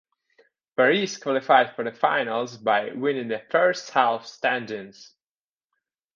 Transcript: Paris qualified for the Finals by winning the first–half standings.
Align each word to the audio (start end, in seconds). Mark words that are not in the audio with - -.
Paris 0.75 1.15
qualified 1.17 1.75
for 1.75 1.83
the 1.83 1.91
Finals 1.91 2.57
by 2.57 2.89
winning 2.89 3.27
the 3.27 3.37
first–half 3.51 4.25
standings. 4.25 5.13